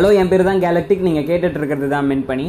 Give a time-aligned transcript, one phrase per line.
[0.00, 2.46] Hello என் பேர் தான் galactic நீங்கள் கேட்டுட்டு இருக்கிறது தான் மென் பண்ணி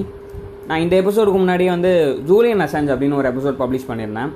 [0.67, 1.89] நான் இந்த எபிசோடுக்கு முன்னாடியே வந்து
[2.29, 4.29] ஜூலியன் அசாஞ்ச் அப்படின்னு ஒரு எபிசோட் பப்ளிஷ் பண்ணியிருந்தேன்.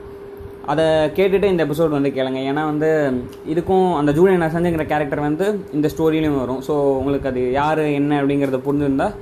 [0.71, 0.85] அதை
[1.17, 2.39] கேட்டுட்டு இந்த எபிசோட் வந்து கேளுங்க.
[2.49, 2.89] ஏன்னா வந்து
[3.51, 5.45] இதுக்கும் அந்த ஜூலியன் அசாஞ்சுங்கிற கேரக்டர் வந்து
[5.77, 6.59] இந்த ஸ்டோரியிலையும் வரும்.
[6.67, 9.13] ஸோ உங்களுக்கு அது யார் என்ன அப்படிங்கிறத புரிஞ்சிருந்தால்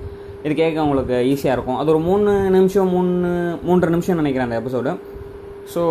[0.45, 1.77] இது கேட்க உங்களுக்கு ஈஸியாக இருக்கும்.
[1.83, 3.33] அது ஒரு மூணு நிமிஷம் மூணு
[3.67, 4.93] மூன்றரை நிமிஷம் நினைக்கிறேன் அந்த எபிசோடு
[5.73, 5.83] ஸோ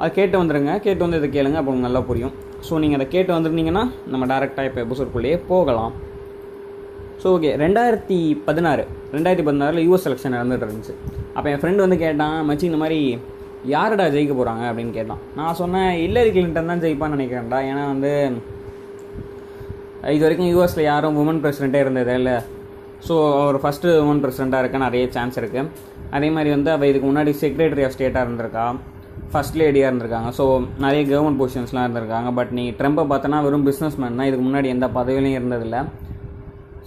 [0.00, 2.34] அதை கேட்டு வந்துடுங்க கேட்டு வந்து இதை கேளுங்க அப்போ உங்களுக்கு நல்லா புரியும்.
[2.70, 5.94] ஸோ நீங்கள் அதை கேட்டு வந்துருந்தீங்கன்னா நம்ம டேரெக்டாக இப்போ எபிசோட்குள்ளேயே போகலாம்.
[7.24, 10.94] ஸோ ஓகே ரெண்டாயிரத்தி பதினாறு ரெண்டாயிரத்தி பதினாறில் யூஎஸ் எலெக்ஷன் நடந்துட்டு இருந்துச்சு
[11.36, 12.98] அப்போ என் ஃப்ரெண்டு வந்து கேட்டான் மச்சி இந்த மாதிரி
[13.72, 15.22] யாருடா ஜெயிக்க போகிறாங்க அப்படின்னு கேட்டான்.
[15.38, 17.60] நான் சொன்னேன் இல்லரி கிளின்டன் தான் ஜெயிப்பான்னு நினைக்கிறேன்டா.
[17.70, 18.12] ஏன்னா வந்து
[20.14, 22.36] இது வரைக்கும் யூஎஸில் யாரும் உமன் பிரசிடெண்ட்டே இருந்ததே இல்லை.
[23.08, 25.68] ஸோ அவர் ஃபஸ்ட்டு உமன் பிரசிடெண்ட்டாக இருக்க நிறைய சான்ஸ் இருக்குது
[26.16, 28.66] அதே மாதிரி வந்து அவள் இதுக்கு முன்னாடி செக்ரட்டரி ஆஃப் ஸ்டேட்டாக இருந்திருக்கா.
[29.32, 30.30] ஃபஸ்ட் லேடியாக இருந்திருக்காங்க.
[30.38, 30.44] ஸோ
[30.86, 32.30] நிறைய கவர்மெண்ட் பொசிஷன்ஸ்லாம் இருந்திருக்காங்க.
[32.40, 34.28] பட் நீ ட்ரம்ப்பை பார்த்தோன்னா வெறும் பிஸ்னஸ் மேன் தான்.
[34.30, 35.82] இதுக்கு முன்னாடி எந்த பதவியிலையும் இருந்ததில்லை.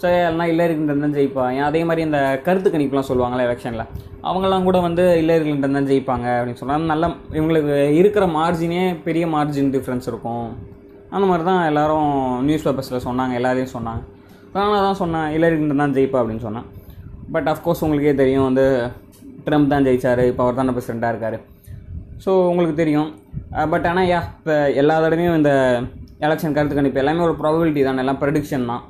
[0.01, 3.85] ஸோ எல்லாம் இல்லை கிளின்டன் தான் ஜெயிப்பாங்க அதே மாதிரி இந்த கருத்து கணிப்புலாம் சொல்லுவாங்களே எலெக்ஷனில்
[4.27, 7.05] அவங்கெல்லாம் கூட வந்து இல்லை கிளின்டன் தான் ஜெயிப்பாங்க அப்படின்னு சொன்னால் நல்ல
[7.37, 10.47] இவங்களுக்கு இருக்கிற மார்ஜினே பெரிய மார்ஜின் டிஃப்ரென்ஸ் இருக்கும்.
[11.15, 12.09] அந்த மாதிரி தான் எல்லாரும்
[12.47, 14.01] நியூஸ் பேப்பர்ஸில் சொன்னாங்க எல்லாரையும் சொன்னாங்க.
[14.55, 16.67] நான் தான் சொன்னேன் இல்லை கிளின்டன் தான் ஜெயிப்பா அப்படின்னு சொன்னேன்.
[17.35, 18.65] பட் அஃப்கோர்ஸ் உங்களுக்கே தெரியும் வந்து
[19.47, 21.37] ட்ரம்ப் தான் ஜெயிச்சார் இப்போ அவர் தானே பிரசிடெண்ட்டாக இருக்கார்.
[22.23, 23.09] ஸோ உங்களுக்கு தெரியும்.
[23.73, 25.51] பட் ஆனால் யா இப்போ எல்லா தடவையும் இந்த
[26.27, 28.83] எலெக்ஷன் கருத்து கணிப்பு எல்லாமே ஒரு ப்ராபபிலிட்டி தான் எல்லாம் ப்ரெடிக்ஷன் தான்.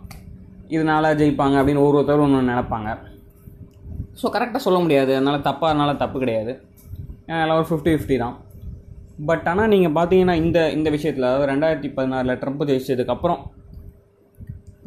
[0.76, 2.90] இதனால் ஜெயிப்பாங்க அப்படின்னு ஒருத்தரும் ஒன்று நினைப்பாங்க.
[4.20, 5.12] ஸோ கரெக்டாக சொல்ல முடியாது.
[5.18, 6.54] அதனால் தப்பாக அதனால் தப்பு கிடையாது.
[7.44, 8.36] எல்லாம் ஒரு ஃபிஃப்டி ஃபிஃப்டி தான்.
[9.30, 13.42] பட் ஆனால் நீங்கள் பார்த்தீங்கன்னா இந்த இந்த விஷயத்தில் அதாவது ரெண்டாயிரத்தி பதினாறில் ட்ரம்ப் ஜெயிச்சதுக்கப்புறம்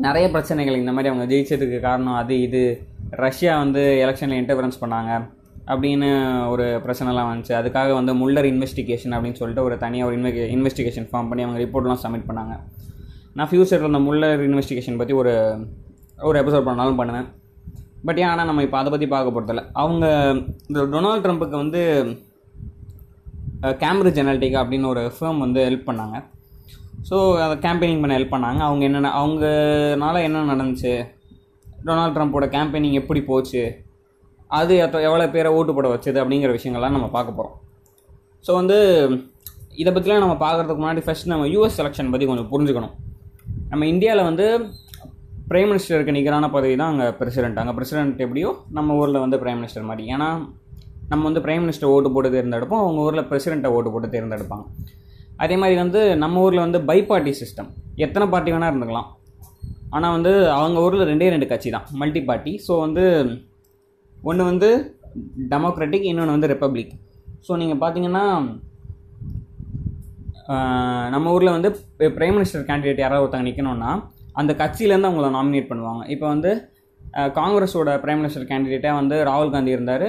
[0.07, 2.63] நிறைய பிரச்சனைகள் இந்த மாதிரி அவங்க ஜெயிச்சதுக்கு காரணம் அது இது.
[3.25, 5.11] ரஷ்யா வந்து எலெக்ஷனில் இன்டர்ஃபரன்ஸ் பண்ணாங்க
[5.73, 6.09] அப்படின்னு
[6.53, 7.55] ஒரு பிரச்சனைலாம் வந்துச்சு.
[7.61, 12.03] அதுக்காக வந்து முல்லர் இன்வெஸ்டிகேஷன் அப்படின்னு சொல்லிட்டு ஒரு தனியாக ஒரு இன்வெ இன்வெஸ்டிகேஷன் ஃபார்ம் பண்ணி அவங்க ரிப்போர்ட்லாம்
[12.05, 12.55] சப்மிட் பண்ணாங்க.
[13.37, 15.33] நான் ஃபியூச்சரில் அந்த முல்லர் இன்வெஸ்டிகேஷன் பற்றி ஒரு
[16.29, 17.29] ஒரு எபிசோட் பண்ணாலும் பண்ணுவேன்.
[18.07, 20.05] பட் ஏன் ஆனால் நம்ம இப்போ அதை பற்றி பார்க்க போகிறதில்ல அவங்க
[20.69, 21.81] இந்த டொனால்ட் ட்ரம்ப்புக்கு வந்து
[23.83, 26.17] கேம்பிரிட்ஜ் அனாலிட்டிகா அப்படின்னு ஒரு ஃபேம் வந்து ஹெல்ப் பண்ணாங்க.
[27.09, 28.61] ஸோ அதை கேம்பெயினிங் பண்ண ஹெல்ப் பண்ணாங்க.
[28.69, 30.95] அவங்க என்னென்ன அவங்கனால என்ன நடந்துச்சு?
[31.89, 33.63] டொனால்ட் ட்ரம்ப்போட கேம்பெயினிங் எப்படி போச்சு?
[34.61, 34.75] அது
[35.09, 37.57] எவ்வளோ பேரை ஓட்டு போட வச்சது அப்படிங்கிற விஷயங்கள்லாம் நம்ம பார்க்க போகிறோம்
[38.47, 38.79] ஸோ வந்து
[39.83, 42.95] இதை பற்றிலாம் நம்ம பார்க்குறதுக்கு முன்னாடி ஃபஸ்ட் நம்ம யூஎஸ் செலெக்ஷன் பற்றி கொஞ்சம் புரிஞ்சுக்கணும்.
[43.71, 44.47] நம்ம இந்தியாவில் வந்து
[45.51, 49.87] பிரைம் மினிஸ்டருக்கு நிகரான பதவி தான் அங்கே பிரசிடென்ட் அங்கே பிரசிடென்ட் எப்படியோ நம்ம ஊரில் வந்து பிரைம் மினிஸ்டர்
[49.91, 50.05] மாதிரி.
[50.15, 50.29] ஏன்னா
[51.11, 54.65] நம்ம வந்து பிரைம் மினிஸ்டர் ஓட்டு போட்டு தேர்ந்தெடுப்போம் அவங்க ஊரில் பிரசிடெண்ட்டை ஓட்டு போட்டு தேர்ந்தெடுப்பாங்க.
[55.45, 57.71] அதே மாதிரி வந்து நம்ம ஊரில் வந்து பை பார்ட்டி சிஸ்டம்
[58.07, 59.09] எத்தனை பார்ட்டி வேணால் இருந்துக்கலாம்.
[59.97, 63.05] ஆனால் வந்து அவங்க ஊரில் ரெண்டே ரெண்டு கட்சி தான் மல்டி பார்ட்டி ஸோ வந்து
[64.31, 64.69] ஒன்று வந்து
[65.53, 66.93] டெமோக்ராட்டிக் இன்னொன்று வந்து ரிப்பப்ளிக்
[67.47, 68.25] ஸோ நீங்கள் பார்த்தீங்கன்னா
[71.15, 71.71] நம்ம ஊரில் வந்து
[72.17, 73.91] பிரைம் மினிஸ்டர் கேண்டிடேட் யாராவது ஒருத்தங்க நிற்கணும்னா
[74.41, 76.03] அந்த கட்சியிலேருந்து அவங்கள நாமினேட் பண்ணுவாங்க.
[76.15, 76.51] இப்போ வந்து
[77.39, 80.07] காங்கிரஸோட பிரைம் மினிஸ்டர் கேண்டிடேட்டாக வந்து ராகுல் காந்தி இருந்தார்.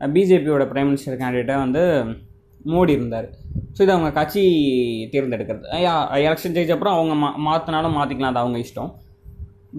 [0.00, 1.82] பிஜேபியோட பிரைம் மினிஸ்டர் கேண்டிடேட்டாக வந்து
[2.72, 3.28] மோடி இருந்தார்.
[3.76, 4.42] ஸோ இது அவங்க கட்சி
[5.12, 5.66] தேர்ந்தெடுக்கிறது.
[6.26, 8.90] எலெக்ஷன் ஜெயிச்ச அப்புறம் அவங்க மா மாற்றினாலும் மாற்றிக்கலாம் அது அவங்க இஷ்டம்.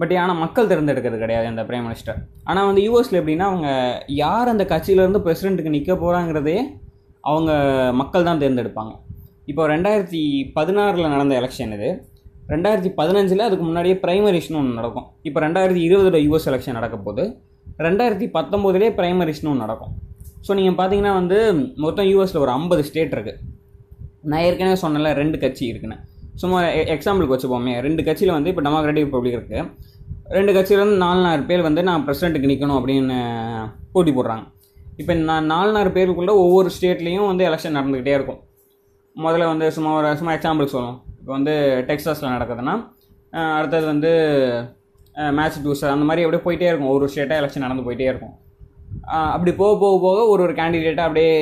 [0.00, 2.18] பட் ஆனால் மக்கள் தேர்ந்தெடுக்கிறது கிடையாது அந்த பிரைம் மினிஸ்டர்
[2.50, 3.68] ஆனால் வந்து யூஎஸில் எப்படின்னா அவங்க
[4.22, 6.58] யார் அந்த கட்சியிலேருந்து பிரசிடெண்ட்டுக்கு நிற்க போகிறாங்கிறதே
[7.30, 7.50] அவங்க
[8.02, 8.92] மக்கள் தான் தேர்ந்தெடுப்பாங்க.
[9.50, 10.22] இப்போ ரெண்டாயிரத்தி
[10.56, 11.88] பதினாறில் நடந்த எலெக்ஷன் இது.
[12.52, 15.06] ரெண்டாயிரத்தி பதினஞ்சில் அதுக்கு முன்னாடியே ப்ரைமரிஸ்னு ஒன்று நடக்கும்.
[15.28, 17.24] இப்போ ரெண்டாயிரத்தி இருபதில் யூஎஸ் எலெக்ஷன் நடக்க போது
[17.86, 19.92] ரெண்டாயிரத்தி பத்தொம்போதுலேயே ப்ரைமரிஸ்னு ஒன்று நடக்கும்.
[20.46, 21.38] ஸோ நீங்கள் பார்த்தீங்கன்னா வந்து
[21.84, 23.40] மொத்தம் யூஎஸில் ஒரு ஐம்பது ஸ்டேட் இருக்குது
[24.30, 25.98] நான் ஏற்கனவே சொன்னல ரெண்டு கட்சி இருக்குன்னு.
[26.42, 26.58] சும்மா
[26.94, 27.74] எக்ஸாம்பிளுக்கு வச்சுப்போமே.
[27.86, 29.62] ரெண்டு கட்சியில் வந்து இப்போ டெமோக்ராட்டிக் ரிப்பப்ளிக் இருக்குது
[30.36, 33.16] ரெண்டு கட்சியிலேருந்து நாலு நாலு பேர் வந்து நான் பிரசிடெண்ட்டுக்கு நிற்கணும் அப்படின்னு
[33.94, 34.44] போட்டி போடுறாங்க.
[35.00, 38.40] இப்போ நான் நாலு நாலு பேருக்குள்ளே ஒவ்வொரு ஸ்டேட்லேயும் வந்து எலெக்ஷன் நடந்துக்கிட்டே இருக்கும்.
[39.16, 40.98] முதல்ல வந்து சும்மா ஒரு சும்மா எக்ஸாம்பிள் சொல்லுவோம்.
[41.20, 41.54] இப்போ வந்து
[41.88, 42.74] டெக்ஸாஸில் நடக்குதுன்னா
[43.58, 44.12] அடுத்தது வந்து
[45.38, 46.92] மேட்ச் டூஸ் அந்த மாதிரி அப்படியே போயிட்டே இருக்கும்.
[46.96, 48.34] ஒரு ஸ்டேட்டாக எலெக்ஷன் நடந்து போயிட்டே இருக்கும்.
[49.34, 51.32] அப்படி போக போக போக ஒரு ஒரு கேண்டிடேட்டாக அப்படியே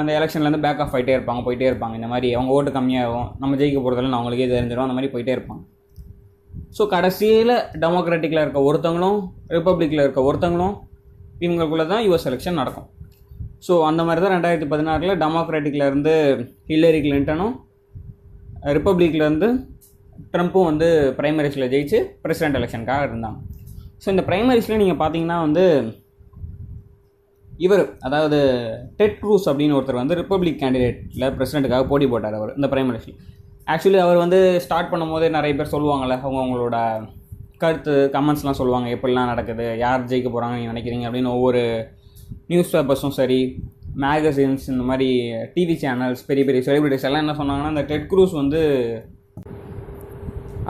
[0.00, 1.94] அந்த எலெக்ஷன்லேருந்து பேக் ஆஃப் ஆகிட்டே இருப்பாங்க போயிட்டே இருப்பாங்க.
[2.00, 4.86] இந்த மாதிரி அவங்க ஓட்டு கம்மியாகும் நம்ம ஜெயிக்க போகிறதில்ல அவங்களுக்கே தெரிஞ்சிடும்.
[4.86, 5.62] அந்த மாதிரி போயிட்டே இருப்பாங்க.
[6.76, 9.18] ஸோ கடைசியில் டெமோக்ராட்டிக்கில் இருக்க ஒருத்தவங்களும்
[9.56, 10.76] ரிப்பப்ளிக்கில் இருக்க ஒருத்தவங்களும்
[11.44, 12.88] இவங்களுக்குள்ளே தான் யூஎஸ் எலெக்ஷன் நடக்கும்.
[13.62, 16.14] ஸோ அந்த மாதிரி தான் ரெண்டாயிரத்தி பதினாறில் டெமோக்ராட்டிக்கில் இருந்து
[16.70, 17.54] ஹில்லரி கிளின்டனும்
[18.78, 19.48] ரிப்பப்ளிக்லேருந்து
[20.34, 20.88] ட்ரம்ப்பும் வந்து
[21.18, 23.38] ப்ரைமரிஸில் ஜெயிச்சு பிரசிடென்ட் எலெக்ஷனுக்காக இருந்தாங்க.
[24.02, 25.64] ஸோ இந்த ப்ரைமரிஸில் நீங்கள் பார்த்தீங்கன்னா வந்து
[27.66, 28.38] இவர் அதாவது
[29.00, 33.16] டெட் க்ரூஸ் அப்படின்னு ஒருத்தர் வந்து ரிப்பப்ளிக் கேண்டிடேட்டில் பிரசிடென்ட்டுக்காக போட்டி போட்டார் அவர் இந்த ப்ரைமரிஸில்
[33.72, 36.76] ஆக்சுவலி அவர் வந்து ஸ்டார்ட் பண்ணும்போதே நிறைய பேர் சொல்லுவாங்கள்ல அவங்க அவங்களோட
[37.62, 41.62] கருத்து கமெண்ட்ஸ்லாம் சொல்லுவாங்க எப்படிலாம் நடக்குது யார் ஜெயிக்க போகிறாங்க நீங்கள் நினைக்கிறீங்க அப்படின்னு ஒவ்வொரு
[42.52, 43.40] நியூஸ் பேப்பர்ஸும் சரி
[44.04, 45.08] மேகசின்ஸ் இந்த மாதிரி
[45.54, 48.60] டிவி சேனல்ஸ் பெரிய பெரிய செலிபிரிட்டிஸ் எல்லாம் என்ன சொன்னாங்கன்னா இந்த டெட் க்ரூஸ் வந்து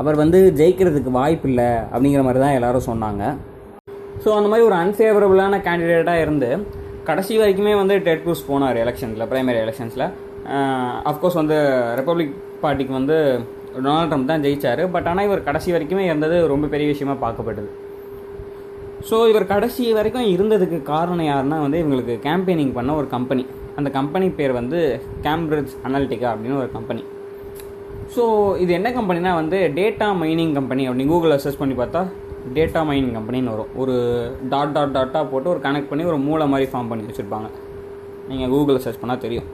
[0.00, 3.22] அவர் வந்து ஜெயிக்கிறதுக்கு வாய்ப்பு இல்லை அப்படிங்கிற மாதிரி தான் எல்லோரும் சொன்னாங்க.
[4.24, 6.50] ஸோ அந்த மாதிரி ஒரு அன்ஃபேவரபுளான கேண்டிடேட்டாக இருந்து
[7.08, 10.06] கடைசி வரைக்குமே வந்து டெட் க்ரூஸ் போனார் எலெக்ஷன்ஸில் ப்ரைமரி எலெக்ஷன்ஸில்
[11.10, 11.56] அஃப்கோர்ஸ் வந்து
[12.00, 13.16] ரிப்பப்ளிக் பார்ட்டிக்கு வந்து
[13.76, 14.82] டொனால்ட் ட்ரம்ப் தான் ஜெயிச்சார்.
[14.94, 17.70] பட் ஆனால் இவர் கடைசி வரைக்குமே இருந்தது ரொம்ப பெரிய விஷயமா பார்க்கப்பட்டது.
[19.08, 23.44] ஸோ இவர் கடைசி வரைக்கும் இருந்ததுக்கு காரணம் யாருன்னா வந்து இவங்களுக்கு கேம்பெயினிங் பண்ண ஒரு கம்பெனி
[23.78, 24.78] அந்த கம்பெனி பேர் வந்து
[25.26, 27.02] கேம்பிரிட்ஜ் அனாலிட்டிகா அப்படின்னு ஒரு கம்பெனி
[28.14, 28.24] ஸோ
[28.62, 32.02] இது என்ன கம்பெனினா வந்து டேட்டா மைனிங் கம்பெனி அப்படின்னு கூகுளில் சர்ச் பண்ணி பார்த்தா
[32.56, 33.72] டேட்டா மைனிங் கம்பெனின்னு வரும்.
[33.82, 33.94] ஒரு
[34.52, 37.48] டாட் டாட் டாட்டாக போட்டு ஒரு கனெக்ட் பண்ணி ஒரு மூளை மாதிரி ஃபார்ம் பண்ணி வச்சுருப்பாங்க.
[38.30, 39.48] நீங்கள் கூகுளில் சர்ச் பண்ணால் தெரியும்.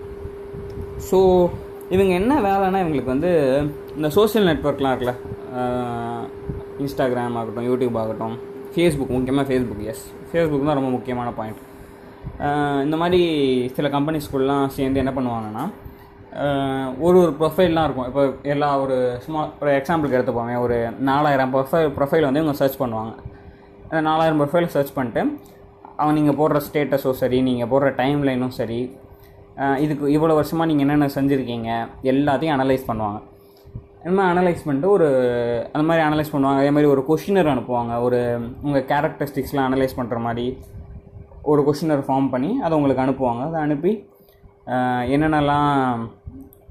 [1.09, 1.19] ஸோ
[1.95, 3.31] இவங்க என்ன வேலைன்னா இவங்களுக்கு வந்து
[3.97, 5.15] இந்த சோஷியல் நெட்ஒர்க்லாம் இருக்குல்ல
[6.85, 8.37] இன்ஸ்டாகிராம் ஆகட்டும் யூடியூப் ஆகட்டும்
[8.75, 11.63] ஃபேஸ்புக் முக்கியமாக ஃபேஸ்புக் எஸ் ஃபேஸ்புக் தான் ரொம்ப முக்கியமான பாயிண்ட்
[12.87, 13.21] இந்த மாதிரி
[13.77, 15.65] சில கம்பெனிஸ்குள்ளெலாம் சேர்ந்து என்ன பண்ணுவாங்கன்னா
[17.07, 18.09] ஒரு ஒரு ப்ரொஃபைல்லாம் இருக்கும்.
[18.11, 18.23] இப்போ
[18.53, 20.55] எல்லா ஒரு சும்மா ஒரு எக்ஸாம்பிளுக்கு எடுத்துப்போமே.
[20.65, 20.77] ஒரு
[21.09, 23.13] நாலாயிரம் ப்ரொஃபைல் ப்ரொஃபைல் வந்து இவங்க சர்ச் பண்ணுவாங்க.
[23.89, 25.23] அந்த நாலாயிரம் ப்ரொஃபைல் சர்ச் பண்ணிட்டு
[26.03, 28.81] அவன் நீங்கள் போடுற ஸ்டேட்டஸும் சரி நீங்கள் போடுற டைம் லைனும் சரி
[29.85, 31.71] இதுக்கு இவ்வளோ வருஷமாக நீங்கள் என்னென்ன செஞ்சுருக்கீங்க
[32.13, 33.19] எல்லாத்தையும் அனலைஸ் பண்ணுவாங்க.
[34.03, 35.07] இந்த மாதிரி அனலைஸ் பண்ணிட்டு ஒரு
[35.73, 36.61] அந்த மாதிரி அனலைஸ் பண்ணுவாங்க.
[36.63, 37.93] அதே மாதிரி ஒரு கொஷினர் அனுப்புவாங்க.
[38.07, 38.19] ஒரு
[38.67, 40.47] உங்கள் கேரக்டரிஸ்டிக்ஸ்லாம் அனலைஸ் பண்ணுற மாதிரி
[41.53, 43.43] ஒரு கொஷினர் ஃபார்ம் பண்ணி அதை உங்களுக்கு அனுப்புவாங்க.
[43.49, 43.93] அதை அனுப்பி
[45.15, 45.71] என்னென்னலாம்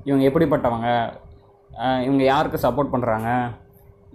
[0.09, 0.89] இவங்க எப்படிப்பட்டவங்க
[2.05, 3.29] இவங்க யாருக்கு சப்போர்ட் பண்ணுறாங்க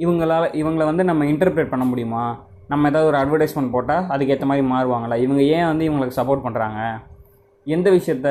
[0.05, 2.25] இவங்களால் இவங்களை வந்து நம்ம இன்டர்பிரேட் பண்ண முடியுமா?
[2.73, 5.17] நம்ம ஏதாவது ஒரு அட்வர்டைஸ்மெண்ட் போட்டால் அதுக்கேற்ற மாதிரி மாறுவாங்களா?
[5.25, 6.81] இவங்க ஏன் வந்து இவங்களுக்கு சப்போர்ட் பண்ணுறாங்க
[7.67, 8.29] எந்த விஷயத்த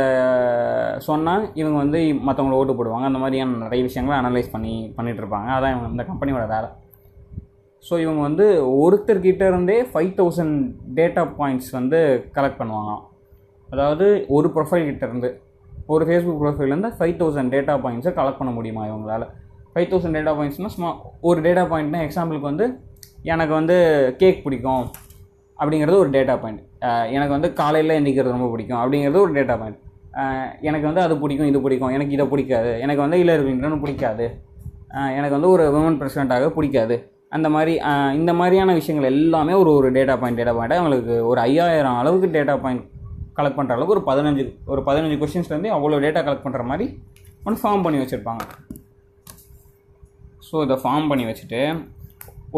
[1.08, 3.06] சொன்னால் இவங்க வந்து மற்றவங்கள ஓட்டு போடுவாங்க.
[3.10, 6.70] அந்த மாதிரியான நிறைய விஷயங்களை அனலைஸ் பண்ணி பண்ணிகிட்டு இருப்பாங்க அதான் இவங்க இந்த கம்பெனியோட வேலை.
[7.86, 8.46] ஸோ இவங்க வந்து
[8.86, 10.58] ஒருத்தர்கிட்ட இருந்தே ஃபைவ் தௌசண்ட்
[10.98, 12.00] டேட்டா பாயிண்ட்ஸ் வந்து
[12.36, 12.92] கலெக்ட் பண்ணுவாங்க
[13.70, 14.08] அதாவது
[14.38, 15.30] ஒரு ப்ரொஃபைல் கிட்டேருந்து
[15.94, 19.26] ஒரு ஃபேஸ்புக் ப்ரொஃபைல்லேருந்து ஃபைவ் தௌசண்ட் டேட்டா பாயிண்ட்ஸை கலெக்ட் பண்ண முடியுமா இவங்களால்?
[19.74, 20.92] ஃபைவ் தௌசண்ட் டேட்டா பாயிண்ட்ஸ்னால் சும்மா
[21.22, 22.66] ஒரு டேட்டா பாயிண்ட்னா எக்ஸாம்பிளுக்கு வந்து
[23.24, 23.78] எனக்கு வந்து
[24.22, 24.86] கேக் பிடிக்கும்
[25.60, 26.62] அப்படிங்கிறது ஒரு டேட்டா பாயிண்ட்
[27.16, 28.80] எனக்கு வந்து காலையில் எந்திக்கிறது ரொம்ப பிடிக்கும்.
[28.82, 29.80] அப்படிங்கிறது ஒரு டேட்டா பாயிண்ட்
[30.70, 31.94] எனக்கு வந்து அது பிடிக்கும் இது பிடிக்கும்.
[31.98, 32.72] எனக்கு இதை பிடிக்காது.
[32.86, 34.26] எனக்கு வந்து இல்லை இருக்கிறன்னு பிடிக்காது.
[35.18, 36.96] எனக்கு வந்து ஒரு விமன் பிரசிடெண்ட்டாக பிடிக்காது.
[37.36, 37.74] அந்த மாதிரி
[38.20, 42.56] இந்த மாதிரியான விஷயங்கள் எல்லாமே ஒரு ஒரு டேட்டா பாயிண்ட் டேட்டா பாயிண்ட்டாக அவங்களுக்கு ஒரு ஐயாயிரம் அளவுக்கு டேட்டா
[42.64, 42.84] பாயிண்ட்
[43.38, 46.88] கலெக்ட் பண்ணுற அளவுக்கு ஒரு பதினஞ்சு ஒரு பதினஞ்சு கொஷின்ஸ்லேருந்து அவ்வளோ டேட்டா கலெக்ட் பண்ணுற மாதிரி
[47.46, 48.44] ஒன்று ஃபார்ம் பண்ணி வச்சுருப்பாங்க.
[50.48, 51.62] ஸோ இதை ஃபார்ம் பண்ணி வச்சுட்டு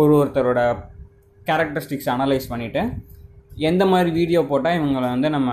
[0.02, 0.62] ஒரு ஒருத்தரோட
[1.50, 2.82] கேரக்டரிஸ்டிக்ஸ் அனலைஸ் பண்ணிவிட்டு
[3.70, 5.52] எந்த மாதிரி வீடியோ போட்டால் இவங்களை வந்து நம்ம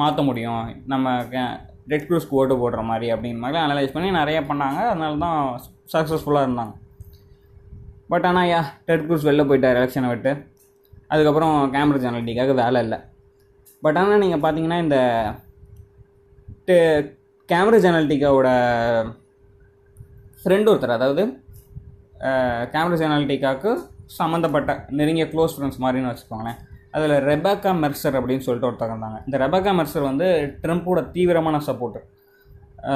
[0.00, 0.64] மாற்ற முடியும்?
[0.92, 1.14] நம்ம
[1.92, 4.80] ரெட் க்ரூஸ்க்கு ஓட்டு போடுற மாதிரி அப்படின்னு மாதிரி அனலைஸ் பண்ணி நிறைய பண்ணாங்க.
[4.90, 5.38] அதனால தான்
[5.94, 6.74] சக்ஸஸ்ஃபுல்லாக இருந்தாங்க.
[8.12, 10.32] பட் ஆனால் யா டெட் க்ரூஸ் வெளில போயிட்டார் எலெக்ஷனை விட்டு.
[11.12, 12.98] அதுக்கப்புறம் கேம்பிரிட்ஜ் அனாலிட்டிக்காக வேலை இல்லை.
[13.84, 14.98] பட் ஆனால் நீங்கள் பார்த்தீங்கன்னா இந்த
[17.52, 18.48] கேம்பிரிட்ஜ் அனாலிட்டிக்காவோட
[20.42, 21.22] ஃப்ரெண்ட் ஒருத்தர் அதாவது
[22.74, 23.70] கேம்பிரிட்ஜ் அனாலிட்டிக்காவுக்கு
[24.18, 26.60] சம்மந்தப்பட்ட நெருங்கிய க்ளோஸ் ஃப்ரெண்ட்ஸ் மாதிரின்னு வச்சுக்கோங்களேன்.
[26.94, 29.18] அதில் ரெபாக்கா மெர்சர் அப்படின்னு சொல்லிட்டு ஒருத்தங்க இருந்தாங்க.
[29.26, 30.26] இந்த ரெபாக்கா மெர்சர் வந்து
[30.62, 32.00] ட்ரம்ப்போட தீவிரமான சப்போர்ட்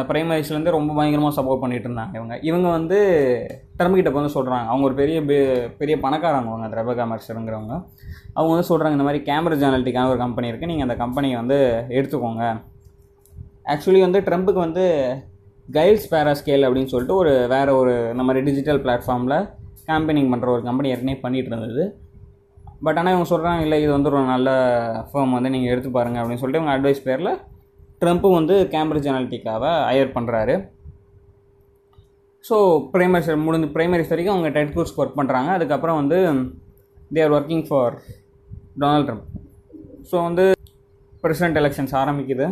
[0.08, 2.34] பிரைமரிஸ்லேருந்து ரொம்ப பயங்கரமாக சப்போர்ட் பண்ணிகிட்டு இருந்தாங்க இவங்க.
[2.48, 2.98] இவங்க வந்து
[3.78, 5.18] ட்ரம்ப் கிட்ட வந்து சொல்கிறாங்க அவங்க ஒரு பெரிய
[5.80, 7.74] பெரிய பணக்காரங்க அவங்க அந்த ரெபகா மெர்சருங்கிறவங்க.
[8.36, 11.58] அவங்க வந்து சொல்கிறாங்க இந்த மாதிரி கேமரா ஜேர்னலிட்டிக்கான ஒரு கம்பெனி இருக்குது நீங்கள் அந்த கம்பெனியை வந்து
[11.98, 12.44] எடுத்துக்கோங்க.
[13.72, 14.86] ஆக்சுவலி வந்து ட்ரம்ப்புக்கு வந்து
[15.76, 19.38] கைல்ஸ் பேராஸ்கேல் அப்படின்னு சொல்லிட்டு ஒரு வேறு ஒரு இந்த மாதிரி டிஜிட்டல் பிளாட்ஃபார்மில்
[19.90, 21.84] கேம்பெயினிங் பண்ணுற ஒரு கம்பெனி ஏற்கனவே பண்ணிகிட்டு இருந்தது.
[22.84, 24.50] பட் ஆனால் இவங்க சொல்கிறாங்க இல்லை இது வந்து ஒரு நல்ல
[25.10, 27.32] ஃபேம் வந்து நீங்கள் எடுத்து பாருங்கள் அப்படின்னு சொல்லிட்டு இவங்க அட்வைஸ் பேரில்
[28.02, 30.54] ட்ரம்ப்பும் வந்து கேம்பிரிட்ஜ் அனாலிட்டிக்காவை ஹையர் பண்ணுறாரு
[32.44, 32.56] ஸோ
[32.94, 36.18] ப்ரைமரி முடிஞ்சு ப்ரைமரிஸ் வரைக்கும் அவங்க டெட் கோர்ஸ்க்கு ஒர்க் பண்ணுறாங்க அதுக்கப்புறம் வந்து
[37.10, 37.94] they are working for
[38.80, 39.28] Donald Trump
[40.10, 40.44] so வந்து
[41.22, 42.46] பிரசிடென்ட் எலெக்ஷன்ஸ் ஆரம்பிக்குது.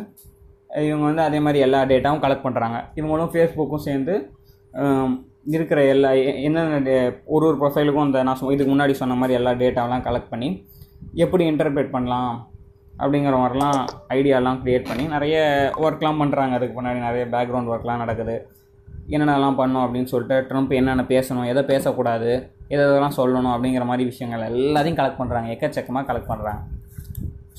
[0.82, 4.14] இவங்க வந்து அதே மாதிரி எல்லா டேட்டாவும் கலெக்ட் பண்ணுறாங்க இவங்களும் ஃபேஸ்புக்கும் சேர்ந்து
[4.74, 5.10] um,
[5.46, 10.28] இருக்கிற எல்லா என்னென்ன ஒரு ஒரு ப்ரொஃபைலுக்கும் அந்த நான் இதுக்கு முன்னாடி சொன்ன மாதிரி எல்லா டேட்டாவெலாம் கலெக்ட்
[10.28, 10.66] பண்ணி
[11.14, 12.50] எப்படி இன்டர்பிரேட் பண்ணலாம்
[12.98, 15.36] அப்படிங்கிற மாதிரிலாம் ஐடியாலாம் க்ரியேட் பண்ணி நிறைய
[15.76, 18.46] ஒர்க்லாம் பண்ணுறாங்க அதுக்கு முன்னாடி நிறைய பேக்ரவுண்ட் ஒர்க்லாம் நடக்குது.
[19.08, 24.40] என்னென்னலாம் பண்ணோம் அப்படின்னு சொல்லிட்டு ட்ரம்ப் என்னென்ன பேசணும் எதை பேசக்கூடாது எதை எதெல்லாம் சொல்லணும் அப்படிங்கிற மாதிரி விஷயங்கள்
[24.40, 26.60] எல்லாத்தையும் கலெக்ட் பண்ணுறாங்க எக்கச்சக்கமாக கலெக்ட் பண்ணுறாங்க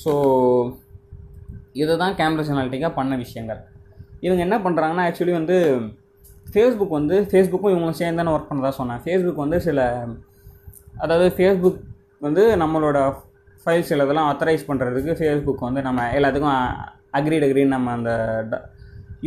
[0.03, 0.11] ஸோ
[1.73, 3.59] இதுதான் கேம்பிரிட்ஜ் அனாலிட்டிக்காக பண்ண விஷயங்கள்.
[4.19, 5.57] இவங்க என்ன பண்ணுறாங்கன்னா ஆக்சுவலி வந்து
[6.53, 9.01] ஃபேஸ்புக் வந்து ஃபேஸ்புக்கும் இவங்களும் சேர்ந்து தானே ஒர்க் பண்ணதா சொன்னேன்.
[9.03, 9.79] ஃபேஸ்புக் வந்து சில
[11.03, 11.79] அதாவது ஃபேஸ்புக்
[12.25, 12.97] வந்து நம்மளோட
[13.63, 16.57] ஃபைல்ஸ் சில இதெல்லாம் அத்தரைஸ் பண்ணுறதுக்கு ஃபேஸ்புக் வந்து நம்ம எல்லாத்துக்கும்
[17.19, 18.11] அக்ரீட் அக்ரீட் நம்ம அந்த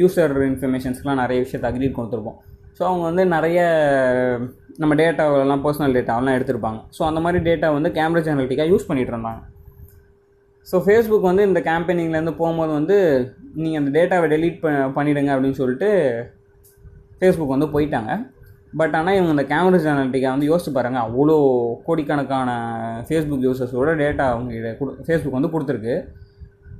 [0.01, 2.39] யூசர் இன்ஃபர்மேஷன்ஸ்க்கெலாம் நிறைய விஷயத்தை அக்ரீட் கொடுத்துருப்போம்.
[2.79, 3.59] ஸோ அவங்க வந்து நிறைய
[4.83, 6.81] நம்ம டேட்டாவெல்லாம் பர்சனல் டேட்டாவெல்லாம் எடுத்திருப்பாங்க.
[6.97, 9.41] ஸோ அந்த மாதிரி டேட்டா வந்து கேம்பிரிட்ஜ் அனலிட்டிக்காக யூஸ் பண்ணிகிட்டு இருந்தாங்க.
[10.67, 12.97] ஸோ ஃபேஸ்புக் வந்து இந்த கேம்பெயினிங்லேருந்து போகும்போது வந்து
[13.63, 15.91] நீங்கள் அந்த டேட்டாவை டெலீட் ப பண்ணிவிடுங்க அப்படின்னு சொல்லிட்டு
[17.21, 18.13] ஃபேஸ்புக் வந்து போயிட்டாங்க.
[18.81, 21.37] பட் ஆனால் இவங்க இந்த கேம்பிரிட்ஜ் அனாலிட்டிக்கா வந்து யோசிச்சு பாருங்கள் அவ்வளோ
[21.87, 22.51] கோடிக்கணக்கான
[23.09, 25.95] ஃபேஸ்புக் யூசர்ஸோட டேட்டா அவங்க கொடு ஃபேஸ்புக் வந்து கொடுத்துருக்கு.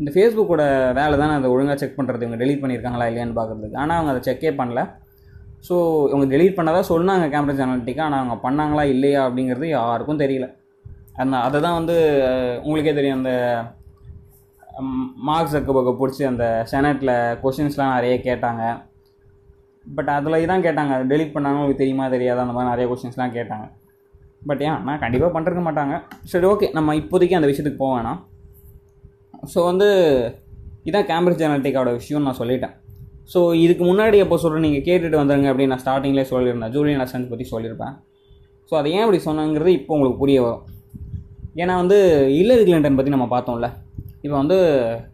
[0.01, 0.63] இந்த ஃபேஸ்புக்கோட
[0.99, 3.79] வேலை தானே அதை ஒழுங்காக செக் பண்ணுறது இவங்க டெலீட் பண்ணியிருக்காங்களா இல்லையான்னு பார்க்குறதுக்கு.
[3.83, 4.83] ஆனால் அவங்க அதை செக்கே பண்ணல.
[5.69, 5.75] ஸோ
[6.11, 10.49] இவங்க டெலீட் பண்ணதா சொன்னாங்க கேம்பிரிட்ஜ் அனாலிட்டிக்கா ஆனால் அவங்க பண்ணாங்களா இல்லையா அப்படிங்கிறது யாருக்கும் தெரியல.
[11.23, 11.97] அந்த அதை தான் வந்து
[12.67, 13.33] உங்களுக்கே தெரியும் அந்த
[15.29, 17.15] மார்க் ஜக்கபர்கை பிடிச்சி அந்த செனட்டில்
[17.45, 18.65] கொஷின்ஸ்லாம் நிறைய கேட்டாங்க.
[19.97, 20.93] பட் அதில் இதான் கேட்டாங்க.
[20.97, 22.45] அது டெலிட் பண்ணாங்க உங்களுக்கு தெரியுமா தெரியாதா?
[22.45, 23.67] அந்த மாதிரி நிறைய கொஷின்ஸ்லாம் கேட்டாங்க.
[24.49, 24.81] பட் ஏன்?
[24.87, 25.95] நான் கண்டிப்பாக பண்ணிருக்க மாட்டாங்க.
[26.33, 28.19] சரி ஓகே நம்ம இப்போதைக்கு அந்த விஷயத்துக்கு போக வேணாம்.
[29.53, 29.89] ஸோ வந்து
[30.89, 32.75] இதான் கேம்பிரிட்ஜ் அனாலிட்டிக்காவோட விஷயம்னு நான் சொல்லிட்டேன்.
[33.33, 36.73] ஸோ இதுக்கு முன்னாடி எப்போ சொல்கிறேன் நீங்கள் கேட்டுட்டு வந்துருங்க அப்படின்னு நான் ஸ்டார்டிங்லேயே சொல்லியிருந்தேன்.
[36.77, 37.95] ஜூலியன் அசன்ஸ் பற்றி சொல்லியிருப்பேன்.
[38.71, 40.65] ஸோ அதை ஏன் அப்படி சொன்னாங்கிறது இப்போ உங்களுக்கு புரிய வரும்.
[41.63, 41.99] ஏன்னா வந்து
[42.41, 43.69] இல்லரி கிளின்டன் பற்றி நம்ம பார்த்தோம்ல.
[44.25, 44.57] இப்போ வந்து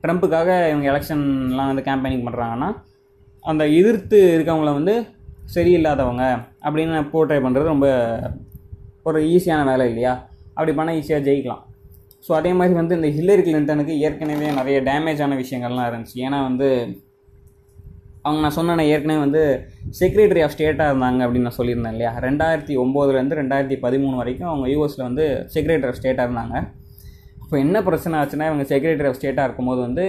[0.03, 2.69] ட்ரம்ப்புக்காக இவங்க எலெக்ஷன்லாம் வந்து கேம்பெயினிங் பண்ணுறாங்கன்னா
[3.51, 4.95] அந்த எதிர்த்து இருக்கவங்கள வந்து
[5.55, 6.25] சரியில்லாதவங்க
[6.67, 7.89] அப்படின்னு போர்ட்ரை பண்ணுறது ரொம்ப
[9.09, 10.13] ஒரு ஈஸியான வேலை இல்லையா?
[10.57, 11.63] அப்படி பண்ணால் ஈஸியாக ஜெயிக்கலாம்.
[12.27, 16.19] ஸோ அதே மாதிரி வந்து இந்த ஹில்லரி கிளின்டனுக்கு ஏற்கனவே நிறைய டேமேஜான விஷயங்கள்லாம் இருந்துச்சு.
[16.27, 16.69] ஏன்னா வந்து
[18.25, 19.41] அவங்க நான் சொன்னேன் ஏற்கனவே வந்து
[20.01, 22.13] செக்ரட்டரி ஆஃப் ஸ்டேட்டாக இருந்தாங்க அப்படின்னு நான் சொல்லியிருந்தேன் இல்லையா?
[22.27, 26.57] ரெண்டாயிரத்தி ஒம்போதுலேருந்து ரெண்டாயிரத்தி பதிமூணு வரைக்கும் அவங்க யூஎஸில் வந்து செக்ரட்டரி ஆஃப் ஸ்டேட்டாக இருந்தாங்க.
[27.45, 30.05] இப்போ என்ன பிரச்சனை ஆச்சுன்னா இவங்க செக்ரட்டரி ஆஃப் ஸ்டேட்டாக இருக்கும்போது வந்து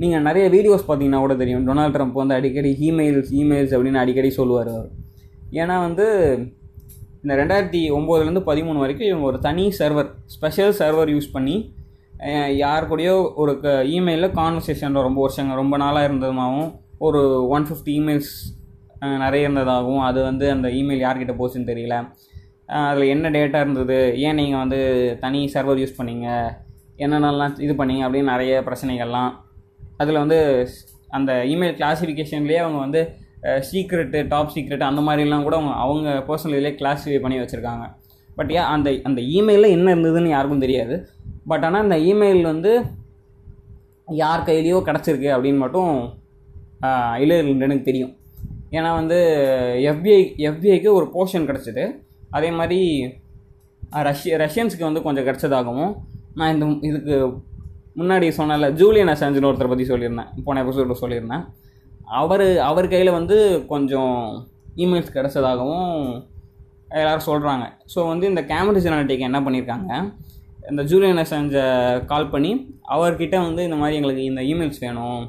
[0.00, 1.64] நீங்கள் நிறைய வீடியோஸ் பார்த்தீங்கன்னா கூட தெரியும்.
[1.68, 4.90] டொனால்ட் ட்ரம்ப் வந்து அடிக்கடி இமெயில்ஸ் இமெயில்ஸ் அப்படின்னு அடிக்கடி சொல்லுவார் அவர்.
[5.60, 6.06] ஏன்னா வந்து
[7.22, 11.56] இந்த ரெண்டாயிரத்தி ஒம்போதுலேருந்து பதிமூணு வரைக்கும் இவங்க ஒரு தனி சர்வர் ஸ்பெஷல் சர்வர் யூஸ் பண்ணி
[12.62, 16.70] யார் கூடயோ ஒரு க இமெயிலில் கான்வர்சேஷனில் ரொம்ப வருஷங்க ரொம்ப நாளாக இருந்ததுமாகவும்
[17.06, 17.20] ஒரு
[17.54, 18.34] ஒன் ஃபிஃப்டி இமெயில்ஸ்
[19.24, 21.96] நிறைய இருந்ததாகவும் அது வந்து அந்த இமெயில் யார்கிட்ட போச்சுன்னு தெரியல.
[22.90, 23.98] அதில் என்ன டேட்டா இருந்தது?
[24.26, 24.78] ஏன் நீங்கள் வந்து
[25.24, 26.28] தனி சர்வர் யூஸ் பண்ணீங்க?
[27.02, 29.32] என்னென்னலாம் இது பண்ணீங்க அப்படின்னு நிறைய பிரச்சனைகள்லாம்.
[30.02, 30.38] அதில் வந்து
[31.18, 33.00] அந்த இமெயில் கிளாசிஃபிகேஷன்லேயே அவங்க வந்து
[33.68, 37.84] சீக்ரெட்டு டாப் சீக்ரெட் அந்த மாதிரிலாம் கூட அவங்க அவங்க பர்சனல் இதிலே கிளாஸிஃபை பண்ணி வச்சுருக்காங்க.
[38.38, 40.94] பட் ஏன் அந்த அந்த இமெயிலில் என்ன இருந்ததுன்னு யாருக்கும் தெரியாது.
[41.50, 42.72] பட் ஆனால் அந்த இமெயில் வந்து
[44.22, 45.92] யார் கையிலையோ கிடச்சிருக்கு அப்படின்னு மட்டும்
[47.24, 48.14] இல்லைன்னு தெரியும்.
[48.76, 49.18] ஏன்னா வந்து
[49.90, 51.84] எஃபிஐ எஃபிஐக்கு ஒரு போர்ஷன் கிடச்சிது.
[52.36, 52.80] அதே மாதிரி
[54.08, 55.92] ரஷ்ய ரஷ்யன்ஸுக்கு வந்து கொஞ்சம் கிடச்சதாகவும்
[56.38, 57.16] நான் இந்த இதுக்கு
[58.00, 60.30] முன்னாடி சொன்னல ஜூலியன் அசாஞ்சின்னு ஒருத்தரை பற்றி சொல்லியிருந்தேன்.
[60.46, 61.44] போன எபிசோடில் சொல்லியிருந்தேன்.
[62.20, 63.36] அவர் அவர் கையில் வந்து
[63.72, 64.16] கொஞ்சம்
[64.84, 65.92] இமெயில்ஸ் கிடச்சதாகவும்
[67.00, 69.90] எல்லோரும் சொல்கிறாங்க ஸோ வந்து இந்த கேம்பரிஜ் ஜெனாலிட்டிக்கு என்ன பண்ணியிருக்காங்க
[70.72, 71.64] இந்த ஜூலியன் அசாஞ்சை
[72.10, 72.52] கால் பண்ணி
[72.94, 75.22] அவர்கிட்ட வந்து இந்த மாதிரி எங்களுக்கு இந்த இமெயில்ஸ் வேணும்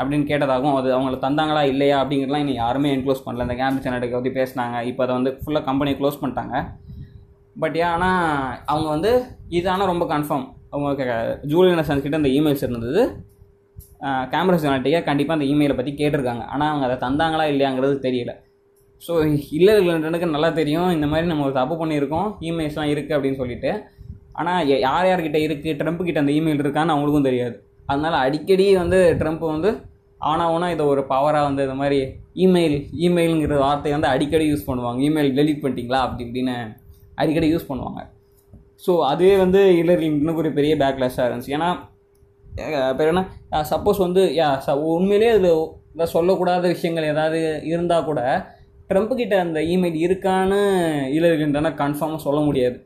[0.00, 3.46] அப்படின்னு கேட்டதாகவும் அது அவங்கள தந்தாங்களா இல்லையா அப்படிங்கிறதுலாம் இன்னும் யாருமே என்க்ளோஸ் பண்ணல.
[3.46, 4.76] இந்த கேம்பரிஜ் அனாலிட்டிக்கை பற்றி பேசினாங்க.
[4.90, 6.54] இப்போ அதை வந்து ஃபுல்லாக கம்பெனி க்ளோஸ் பண்ணிட்டாங்க.
[7.56, 8.20] பட் ஏன் ஆனால்
[8.72, 9.10] அவங்க வந்து
[9.58, 11.04] இது ஆனால் ரொம்ப கன்ஃபார்ம் அவங்க
[11.52, 13.02] ஜூலியன் அசாஞ்ச் கிட்ட இந்த இமெயில்ஸ் இருந்தது.
[14.32, 16.44] கேமரா அனாலிட்டிக்காக கண்டிப்பாக அந்த இமெயிலை பற்றி கேட்டிருக்காங்க.
[16.52, 18.32] ஆனால் அவங்க அதை தந்தாங்களா இல்லையாங்கிறது தெரியல.
[19.02, 19.12] ஸோ
[19.58, 19.72] இல்லை
[20.08, 20.88] எனக்கு நல்லா தெரியும்.
[20.96, 22.28] இந்த மாதிரி நம்ம ஒரு தப்பு பண்ணியிருக்கோம்.
[22.48, 23.70] இமெயில்ஸ்லாம் இருக்குது அப்படின்னு சொல்லிட்டு.
[24.40, 27.56] ஆனால் யார் யார்கிட்ட இருக்குது ட்ரம்ப் கிட்ட அந்த இமெயில் இருக்கான்னு அவங்களுக்கும் தெரியாது.
[27.90, 29.70] அதனால் அடிக்கடி வந்து ட்ரம்ப் வந்து
[30.30, 31.98] ஆனால் ஓனா இதை ஒரு பவராக வந்து இந்த மாதிரி
[32.44, 35.00] இமெயில் இமெயிலுங்கிற வார்த்தையை வந்து அடிக்கடி யூஸ் பண்ணுவாங்க.
[35.08, 36.00] இமெயில் டெலிட் பண்ணிட்டீங்களா?
[36.06, 36.54] அப்படி இப்படின்னு
[37.22, 38.00] அடிக்கடி யூஸ் பண்ணுவாங்க.
[38.84, 41.54] ஸோ அதுவே வந்து இல்லர் இன்னும் ஒரு பெரிய பேக்லாஷாக இருந்துச்சு.
[41.58, 41.70] ஏன்னா
[42.98, 43.22] பேர் என்ன?
[43.72, 45.50] சப்போஸ் வந்து யா ச உண்மையிலேயே அது
[45.94, 48.20] இந்த சொல்லக்கூடாத விஷயங்கள் ஏதாவது இருந்தால் கூட
[48.90, 50.58] ட்ரம்ப் கிட்ட அந்த இமெயில் இருக்கான்னு
[51.16, 52.76] இல்லைன்னா கன்ஃபார்மாக சொல்ல முடியாது.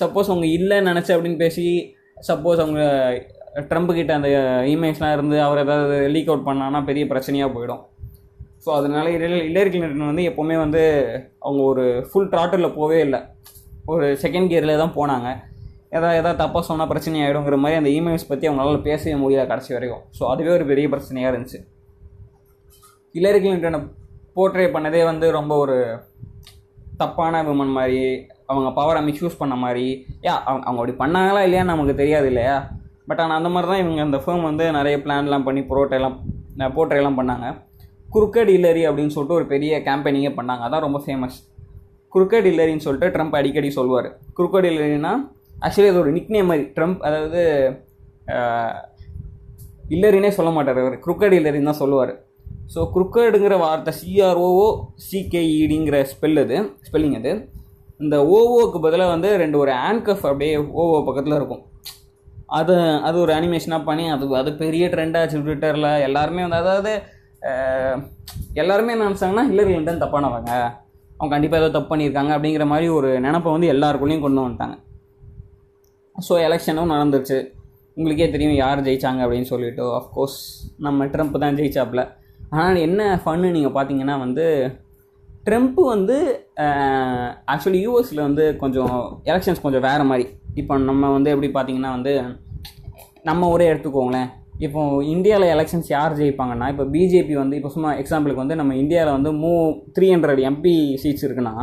[0.00, 1.64] சப்போஸ் அவங்க இல்லைன்னு நினச்சி அப்படின்னு பேசி
[2.28, 2.82] சப்போஸ் அவங்க
[3.70, 4.28] ட்ரம்ப் கிட்ட அந்த
[4.74, 7.82] இமெயில்ஸ்லாம் இருந்து அவர் ஏதாவது லீக் அவுட் பண்ணான்னா பெரிய பிரச்சனையாக போயிடும்.
[8.64, 9.06] ஸோ அதனால
[9.48, 10.82] இல்லரி கிளின்டன் வந்து எப்போவுமே வந்து
[11.46, 13.20] அவங்க ஒரு ஃபுல் ட்ராட்டரில் போவே இல்லை.
[13.92, 15.28] ஒரு செகண்ட் கியரில் தான் போனாங்க.
[15.96, 20.04] ஏதாவது ஏதாவது தப்பாக சொன்னால் பிரச்சனை ஆகிடுங்கிற மாதிரி அந்த இமெயில்ஸ் பற்றி அவங்களால பேசவே முடியல கடைசி வரைக்கும்.
[20.18, 21.58] ஸோ அதுவே ஒரு பெரிய பிரச்சனையாக இருந்துச்சு.
[23.16, 23.80] ஹிலரி கிளின்டனை
[24.36, 25.76] போர்ட்ரே பண்ணதே வந்து ரொம்ப ஒரு
[27.02, 28.00] தப்பான விமன் மாதிரி
[28.50, 29.86] அவங்க பவரை மிஸ்யூஸ் பண்ண மாதிரி.
[30.26, 32.56] யா அவங்க அவங்க அப்படி பண்ணாங்களா இல்லையா நமக்கு தெரியாது இல்லையா?
[33.08, 36.18] பட் ஆனால் அந்த மாதிரி தான் இவங்க அந்த ஃபேம் வந்து நிறைய பிளான்லாம் பண்ணி புரோட்டையெல்லாம்
[36.76, 37.46] போர்ட்ரேலாம் பண்ணாங்க.
[38.14, 40.62] குறுக்கட் இல்லரி அப்படின்னு சொல்லிட்டு ஒரு பெரிய கேம்பெயினிங்கே பண்ணாங்க.
[40.66, 41.38] அதான் ரொம்ப ஃபேமஸ்
[42.14, 45.12] குறுக்கட் இல்லரின்னு சொல்லிட்டு ட்ரம்ப் அடிக்கடி சொல்லுவார் குறுக்கட் இல்லரின்னா
[45.66, 47.40] ஆக்சுவலி அது ஒரு நிக்னேம் மாதிரி ட்ரம்ப் அதாவது
[49.94, 50.96] இல்லரினே சொல்ல மாட்டார் அவர்.
[51.04, 52.12] குறுக்கட் இல்லரின்னு தான் சொல்லுவார்.
[52.74, 54.68] ஸோ குறுக்கடுங்கிற வார்த்தை சிஆர்ஓஓ
[55.08, 56.56] சிகேஇடிங்கிற ஸ்பெல் அது
[56.86, 57.32] ஸ்பெல்லிங் அது.
[58.02, 61.62] இந்த ஓஓக்கு பதிலாக வந்து ரெண்டு ஒரு ஆன்கஃப் அப்படியே ஓஓ பக்கத்தில் இருக்கும்.
[62.60, 62.74] அது
[63.08, 66.92] அது ஒரு அனிமேஷனாக பண்ணி அது அது பெரிய ட்ரெண்டாச்சு ட்விட்டரில் எல்லாருமே வந்து அதாவது
[68.62, 70.52] எல்லாருமே என்ன நினச்சாங்கன்னா ஹில்லரி கிளின்டன் தப்பானவங்க
[71.18, 74.76] அவங்க கண்டிப்பாக ஏதோ தப்பு பண்ணியிருக்காங்க அப்படிங்கிற மாதிரி ஒரு நினப்பை வந்து எல்லாருக்குள்ளேயும் கொண்டு வந்துட்டாங்க.
[76.16, 77.38] ஸோ எலெக்ஷனும் நடந்துருச்சு.
[77.96, 79.82] உங்களுக்கே தெரியும் யார் ஜெயித்தாங்க அப்படின்னு சொல்லிட்டு.
[79.98, 80.38] ஆஃப்கோர்ஸ்
[80.86, 82.02] நம்ம ட்ரம்ப் தான் ஜெயிச்சாப்புல.
[82.56, 84.46] ஆனால் என்ன ஃபன்னு நீங்கள் பார்த்தீங்கன்னா வந்து
[85.46, 86.16] ட்ரம்ப் வந்து
[87.52, 88.94] ஆக்சுவலி யூஎஸில் வந்து கொஞ்சம்
[89.30, 90.26] எலெக்ஷன்ஸ் கொஞ்சம் வேறு மாதிரி.
[90.60, 92.14] இப்போ நம்ம வந்து எப்படி பார்த்தீங்கன்னா வந்து
[93.28, 94.30] நம்ம ஒரே எடுத்துக்கோங்களேன்.
[94.54, 99.30] இப்போ இந்தியாவில் எலெக்ஷன்ஸ் யார் ஜெயிப்பாங்கன்னா இப்போ பிஜேபி வந்து இப்போ சும்மா எக்ஸாம்பிளுக்கு வந்து நம்ம இந்தியாவில் வந்து
[99.32, 99.52] மூ
[99.96, 101.54] த்ரீ ஹண்ட்ரட் எம்பி சீட்ஸ் இருக்குன்னா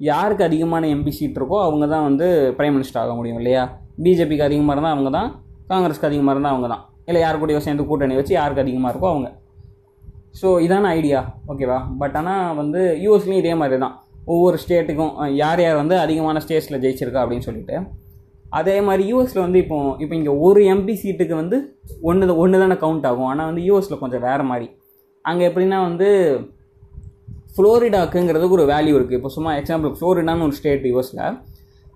[0.00, 2.26] யாருக்கு அதிகமான எம்பி சீட் இருக்கோ அவங்க தான் வந்து
[2.58, 3.62] பிரைம் மினிஸ்டர் ஆக முடியும் இல்லையா?
[4.04, 5.28] பிஜேபிக்கு அதிகமாக இருந்தால் அவங்க தான்
[5.68, 6.82] காங்கிரஸ்க்கு அதிகமாக இருந்தால் அவங்க தான்.
[7.08, 9.28] இல்லை யார் கூடயோ சேர்ந்து கூட்டணி வச்சு யாருக்கு அதிகமாக இருக்கோ அவங்க.
[10.40, 13.94] ஸோ இதான ஐடியா ஓகேவா பட் ஆனால் வந்து யூஎஸ்லேயும் இதே மாதிரி தான்
[14.26, 17.76] ஒவ்வொரு ஸ்டேட்டுக்கும் யார் யார் வந்து அதிகமான ஸ்டேட்ஸில் ஜெயிச்சிருக்கா அப்படின்னு சொல்லிட்டு
[18.58, 21.58] அதே மாதிரி யூஎஸில் வந்து இப்போ இப்போ இங்கே ஒரு எம்பி சீட்டுக்கு வந்து
[22.08, 23.28] ஒன்று ஒன்று தானே கவுண்ட் ஆகும்.
[23.32, 24.66] ஆனால் வந்து யூஎஸில் கொஞ்சம் வேறு மாதிரி.
[25.30, 26.08] அங்கே எப்படின்னா வந்து
[27.54, 31.24] ஃப்ளோரிடாக்குங்கிறதுக்கு ஒரு வேல்யூ இருக்குது இப்போ சும்மா எக்ஸாம்பிள் ஃப்ளோரிடான்னு ஒரு ஸ்டேட் யூஎஸில்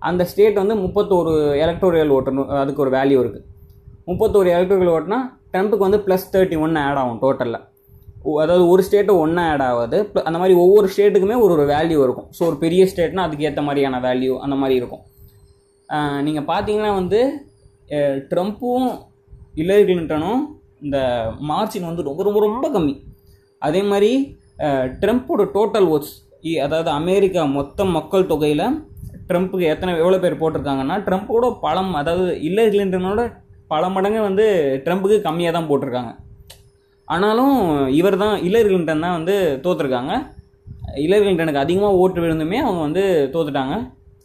[0.09, 1.31] அந்த ஸ்டேட் வந்து முப்பத்தோரு
[1.65, 3.45] எலக்டோரியல் ஓட்டுன்னு அதுக்கு ஒரு வேல்யூ இருக்குது
[4.09, 5.19] முப்பத்தோரு எலக்டோரியல் ஓட்டுனா
[5.53, 7.59] ட்ரம்ப்புக்கு வந்து ப்ளஸ் தேர்ட்டி ஒன்று ஆட் ஆகும் டோட்டலில்
[8.43, 9.97] அதாவது ஒரு ஸ்டேட்டு ஒன்றா ஆட் ஆகாது.
[10.27, 12.27] அந்த மாதிரி ஒவ்வொரு ஸ்டேட்டுக்குமே ஒரு ஒரு வேல்யூ இருக்கும்.
[12.37, 15.03] ஸோ ஒரு பெரிய ஸ்டேட்னா அதுக்கு ஏற்ற மாதிரியான வேல்யூ அந்த மாதிரி இருக்கும்.
[16.27, 17.19] நீங்கள் பார்த்தீங்கன்னா வந்து
[18.31, 18.87] ட்ரம்ப்பும்
[19.59, 20.41] ஹில்லரி கிளின்டனும்
[20.85, 20.97] இந்த
[21.49, 22.95] மார்ஜின் வந்து ரொம்ப ரொம்ப ரொம்ப கம்மி.
[23.67, 24.11] அதே மாதிரி
[25.01, 26.15] ட்ரம்ப்போட டோட்டல் ஓட்ஸ்
[26.65, 28.65] அதாவது அமெரிக்கா மொத்த மக்கள் தொகையில்
[29.29, 33.21] ட்ரம்ப்புக்கு எத்தனை எவ்வளோ பேர் போட்டிருக்காங்கன்னா ட்ரம்ப்போட பலம் அதாவது ஹில்லரி கிளின்டனோட
[33.71, 34.45] பல மடங்கு வந்து
[34.85, 36.11] ட்ரம்ப்புக்கு கம்மியாக தான் போட்டிருக்காங்க.
[37.07, 37.55] ஆனாலும்
[37.99, 40.13] இவர் தான் ஹில்லரி கிளின்டன் தான் வந்து தோற்றுருக்காங்க
[41.01, 43.03] ஹில்லரி கிளின்டனுக்கு அதிகமாக ஓட்டு விழுந்துமே அவங்க வந்து
[43.33, 43.75] தோத்துட்டாங்க.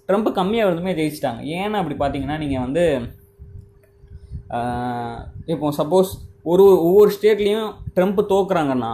[0.09, 1.41] ட்ரம்ப் கம்மியாக வருதுமே ஜெயிச்சிட்டாங்க.
[1.59, 2.85] ஏன்னா அப்படி பார்த்தீங்கன்னா நீங்கள் வந்து
[5.53, 6.11] இப்போ சப்போஸ்
[6.53, 8.93] ஒரு ஒவ்வொரு ஸ்டேட்லேயும் ட்ரம்ப் தோக்குறாங்கன்னா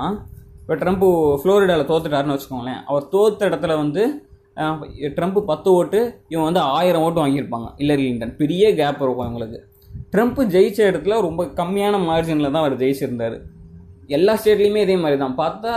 [0.61, 1.09] இப்போ ட்ரம்ப்பு
[1.41, 2.81] ஃப்ளோரிடாவில் தோத்துட்டாருன்னு வச்சுக்கோங்களேன்.
[2.91, 4.03] அவர் தோத்த இடத்துல வந்து
[4.59, 5.99] ட்ரம்ப்பு ட்ரம்ப் பத்து ஓட்டு
[6.33, 9.59] இவன் வந்து ஆயிரம் ஓட்டு வாங்கியிருப்பாங்க ஹில்லரி கிளின்டன் பெரிய கேப் இருக்கும் இவங்களுக்கு.
[10.13, 13.37] ட்ரம்ப் ஜெயிச்ச இடத்துல ரொம்ப கம்மியான மார்ஜினில் தான் அவர் ஜெயிச்சிருந்தார்.
[14.17, 15.73] எல்லா ஸ்டேட்லேயுமே இதே மாதிரி தான் பார்த்தா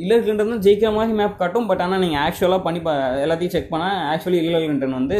[0.00, 2.92] ஹில்லரி கிளின்டன் தான் ஜெயிக்கிற மாதிரி மேப் காட்டும் பட் ஆனால் நீங்கள் ஆக்சுவலாக பண்ணி பா
[3.24, 5.18] எல்லாத்தையும் செக் பண்ணால் ஆக்சுவலி ஹில்லரி கிளின்டன் வந்து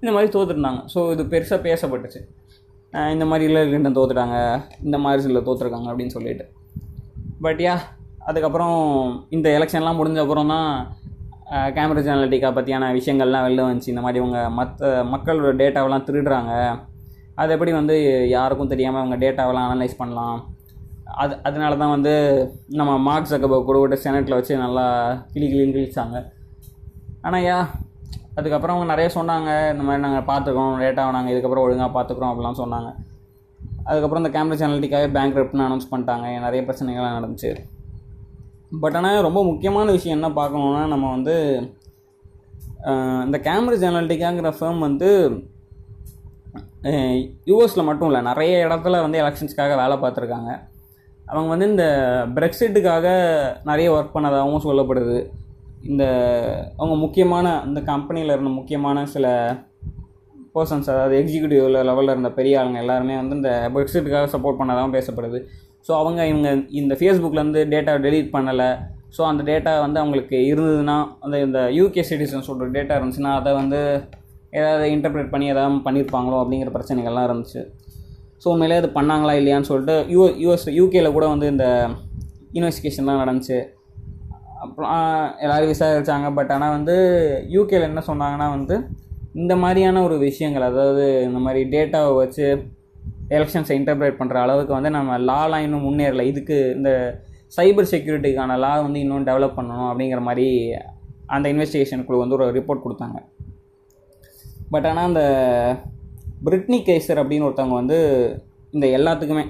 [0.00, 2.20] இந்த மாதிரி தோத்துருந்தாங்க ஸோ இது பெருசாக பேசப்பட்டுச்சு.
[3.14, 4.36] இந்த மாதிரி இல்லர் கிளின்டன் தோத்துட்டாங்க
[4.86, 6.44] இந்த மாதிரி சில தோற்றுருக்காங்க அப்படின்னு சொல்லிட்டு.
[7.46, 7.74] பட் யா
[8.28, 8.76] அதுக்கப்புறம்
[9.36, 10.68] இந்த எலெக்ஷன்லாம் முடிஞ்ச அப்புறம் தான்
[11.76, 13.92] கேம்பிரிட்ஜ் அனலிட்டிக்கா பற்றியான விஷயங்கள்லாம் வெளில வந்துச்சு.
[13.94, 16.52] இந்த மாதிரி இவங்க மற்ற மக்களோட டேட்டாவெல்லாம் திருடுறாங்க.
[17.40, 17.96] அது எப்படி வந்து
[18.36, 20.38] யாருக்கும் தெரியாமல் அவங்க டேட்டாவெல்லாம் அனலைஸ் பண்ணலாம்.
[21.22, 22.12] அது அதனால தான் வந்து
[22.78, 24.84] நம்ம மார்க் ஜக்கபர்க் கூட விட்டு செனட்டில் வச்சு நல்லா
[25.34, 26.16] கிளி கிளின்னு கிழிச்சாங்க.
[27.26, 27.58] ஆனால் யா
[28.38, 32.90] அதுக்கப்புறம் அவங்க நிறைய சொன்னாங்க இந்த மாதிரி நாங்கள் பார்த்துக்கிறோம் லேட்டாக நாங்கள் இதுக்கப்புறம் ஒழுங்காக பார்த்துக்குறோம் அப்படிலாம் சொன்னாங்க.
[33.88, 36.26] அதுக்கப்புறம் இந்த கேம்பிரிட்ஜ் அனலிட்டிக்காவே பேங்க் ரெப்ட்னு அனௌன்ஸ் பண்ணிட்டாங்க.
[36.46, 37.52] நிறைய பிரச்சனைகள்லாம் நடந்துச்சு.
[38.84, 41.36] பட் ஆனால் ரொம்ப முக்கியமான விஷயம் என்ன பார்க்கணுன்னா நம்ம வந்து
[43.26, 45.08] இந்த கேம்பிரிட்ஜ் அனலிட்டிக்காங்கிற ஃபேம் வந்து
[47.50, 50.50] யூஎஸில் மட்டும் இல்லை நிறைய இடத்துல வந்து எலெக்ஷன்ஸ்க்காக வேலை பார்த்துருக்காங்க.
[51.32, 51.86] அவங்க வந்து இந்த
[52.36, 53.06] பிரெக்சிட்டுக்காக
[53.70, 55.16] நிறைய ஒர்க் பண்ணதாகவும் சொல்லப்படுது.
[55.90, 56.04] இந்த
[56.80, 59.26] அவங்க முக்கியமான இந்த கம்பெனியில் இருந்த முக்கியமான சில
[60.54, 65.40] பர்சன்ஸ் அதாவது எக்ஸிக்யூட்டிவ் லெவலில் இருந்த பெரிய ஆளுங்க எல்லாருமே வந்து இந்த பிரெக்சிட்டுக்காக சப்போர்ட் பண்ணதாகவும் பேசப்படுது.
[65.86, 66.48] ஸோ அவங்க இவங்க
[66.80, 68.70] இந்த ஃபேஸ்புக்லேருந்து டேட்டா டெலீட் பண்ணலை.
[69.16, 73.80] ஸோ அந்த டேட்டா வந்து அவங்களுக்கு இருந்ததுன்னா அந்த இந்த யூகே சிட்டிசன்ஸோட டேட்டா இருந்துச்சுன்னா அதை வந்து
[74.58, 77.62] ஏதாவது இன்டர்பிரேட் பண்ணி ஏதாவது பண்ணியிருப்பாங்களோ அப்படிங்கிற பிரச்சனைகள்லாம் இருந்துச்சு.
[78.42, 81.66] ஸோ உண்மையிலே அது பண்ணாங்களா இல்லையான்னு சொல்லிட்டு யூ யூஎஸ் யூகேல கூட வந்து இந்த
[82.58, 83.58] இன்வெஸ்டிகேஷன்லாம் நடந்துச்சு.
[84.64, 84.92] அப்புறம்
[85.44, 86.28] எல்லோரும் விசாரிச்சாங்க.
[86.38, 86.94] பட் ஆனால் வந்து
[87.56, 88.76] யூகேல என்ன சொன்னாங்கன்னா வந்து
[89.42, 92.46] இந்த மாதிரியான ஒரு விஷயங்கள் அதாவது இந்த மாதிரி டேட்டாவை வச்சு
[93.36, 96.22] எலெக்ஷன்ஸை இன்டர்பிரேட் பண்ணுற அளவுக்கு வந்து நம்ம லாலாம் இன்னும் முன்னேறல.
[96.32, 96.90] இதுக்கு இந்த
[97.56, 100.46] சைபர் செக்யூரிட்டிக்கான லா வந்து இன்னும் டெவலப் பண்ணணும் அப்படிங்கிற மாதிரி
[101.34, 103.18] அந்த இன்வெஸ்டிகேஷன் குழு வந்து ஒரு ரிப்போர்ட் கொடுத்தாங்க.
[104.74, 105.22] பட் ஆனால் அந்த
[106.46, 107.98] பிரிட்னி கேசர் அப்படின்னு ஒருத்தவங்க வந்து
[108.76, 109.44] இந்த எல்லாத்துக்குமே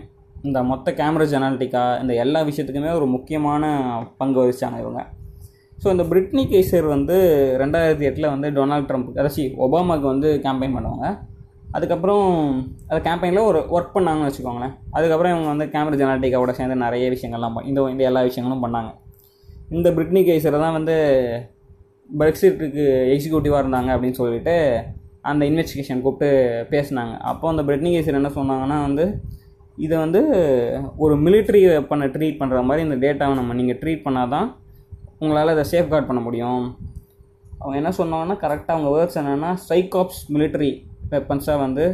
[0.49, 3.63] இந்த மொத்த கேமரா ஜெனாலிட்டிக்கா இந்த எல்லா விஷயத்துக்குமே ஒரு முக்கியமான
[4.21, 5.01] பங்கு வகிச்சாங்க இவங்க.
[5.83, 7.17] ஸோ இந்த பிரிட்னி கேசர் வந்து
[7.63, 11.09] ரெண்டாயிரத்தி எட்டில் வந்து டொனால்ட் ட்ரம்ப் அதாச்சி ஒபாமாவுக்கு வந்து கேம்பெயின் பண்ணுவாங்க.
[11.77, 12.25] அதுக்கப்புறம்
[12.89, 14.75] அந்த கேம்பெயினில் ஒரு ஒர்க் பண்ணாங்கன்னு வச்சுக்கோங்களேன்.
[14.97, 18.91] அதுக்கப்புறம் இவங்க வந்து கேமரா ஜெனாலிட்டிக்காவோட சேர்ந்து நிறைய விஷயங்கள்லாம் இந்த இந்த எல்லா விஷயங்களும் பண்ணாங்க.
[19.77, 20.97] இந்த பிரிட்னி கேசரை தான் வந்து
[22.11, 24.57] பிரெக்சிட்டுக்கு எக்ஸிக்யூட்டிவாக இருந்தாங்க அப்படின்னு சொல்லிட்டு
[25.31, 26.29] அந்த இன்வெஸ்டிகேஷன் கூப்பிட்டு
[26.73, 27.15] பேசினாங்க.
[27.31, 29.05] அப்போ அந்த பிரிட்னி கேசர் என்ன சொன்னாங்கன்னா வந்து
[29.87, 30.21] இதை வந்து
[31.05, 34.49] ஒரு மிலிட்ரி வெப்பனை ட்ரீட் பண்ணுற மாதிரி இந்த டேட்டாவை நம்ம நீங்கள் ட்ரீட் பண்ணால் தான்
[35.23, 36.65] உங்களால் இதை சேஃப்கார்ட் பண்ண முடியும்.
[37.61, 40.71] அவங்க என்ன சொன்னாங்கன்னா கரெக்டாக அவங்க வேர்ட்ஸ் என்னென்னா சைக்காப்ஸ் மிலிட்ரி
[41.13, 41.85] வெப்பன்ஸாக வந்து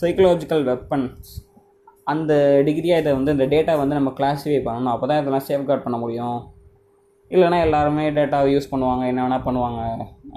[0.00, 1.32] சைக்கலாஜிக்கல் வெப்பன்ஸ்
[2.12, 2.32] அந்த
[2.66, 4.92] டிகிரியாக இதை வந்து இந்த டேட்டா வந்து நம்ம கிளாஸிஃபை பண்ணணும்.
[4.94, 6.38] அப்போ தான் இதெல்லாம் சேஃப்கார்ட் பண்ண முடியும்.
[7.30, 9.80] இல்லைன்னா எல்லாருமே டேட்டாவை யூஸ் பண்ணுவாங்க என்ன வேணால் பண்ணுவாங்க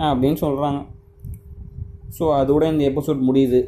[0.09, 0.79] அப்படின்னு சொல்கிறாங்க
[2.15, 3.59] ஸோ அதோட இந்த எபிசோட் முடியுது.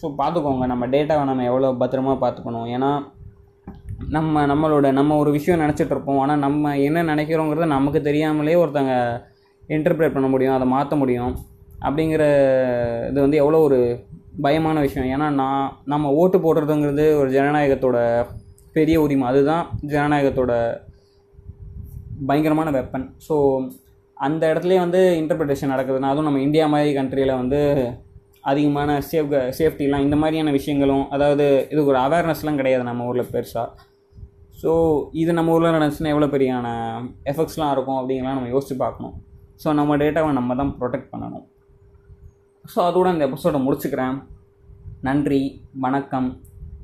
[0.00, 0.64] ஸோ பார்த்துக்கோங்க.
[0.72, 2.66] நம்ம டேட்டாவை நம்ம எவ்வளோ பத்திரமா பார்த்துக்கணும்.
[2.76, 2.90] ஏன்னா
[4.14, 8.94] நம்ம நம்மளோட நம்ம ஒரு விஷயம் நினச்சிட்ருப்போம் ஆனால் நம்ம என்ன நினைக்கிறோங்கிறத நமக்கு தெரியாமலே ஒருத்தங்க
[9.76, 11.32] இன்டர்பிரேட் பண்ண முடியும் அதை மாற்ற முடியும்.
[11.86, 12.24] அப்படிங்கிற
[13.10, 13.78] இது வந்து எவ்வளோ ஒரு
[14.44, 15.08] பயமான விஷயம்.
[15.14, 17.98] ஏன்னா நான் நம்ம ஓட்டு போடுறதுங்கிறது ஒரு ஜனநாயகத்தோட
[18.76, 19.26] பெரிய உரிமை.
[19.32, 20.52] அதுதான் ஜனநாயகத்தோட
[22.28, 23.34] பயங்கரமான வெப்பன் ஸோ
[24.16, 27.60] அந்த இடத்துலயே வந்து இன்டர்பிரிட்டேஷன் நடக்குதுன்னா அதுவும் நம்ம இந்தியா மாதிரி கண்ட்ரியில் வந்து
[28.40, 33.68] அதிகமான சேஃப் சேஃப்டிலாம் இந்த மாதிரியான விஷயங்களும் அதாவது இதுக்கு ஒரு அவேர்னஸ்லாம் கிடையாது நம்ம ஊரில் பெருசாக
[34.62, 34.70] ஸோ
[35.12, 36.68] இது நம்ம ஊரில் நடந்துச்சுன்னா எவ்வளோ பெரியான
[37.32, 39.14] எஃபெக்ட்ஸ்லாம் இருக்கும் அப்படிங்கலாம் நம்ம யோசிச்சு பார்க்கணும்.
[39.64, 41.44] ஸோ நம்ம டேட்டாவை நம்ம தான் ப்ரொடெக்ட் பண்ணணும்.
[42.64, 44.16] ஸோ அதோட இந்த எபிசோடை முடிச்சுக்கிறேன்.
[45.00, 45.42] நன்றி
[45.84, 46.28] வணக்கம்.